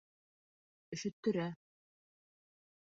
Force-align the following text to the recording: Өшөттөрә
Өшөттөрә 0.97 1.47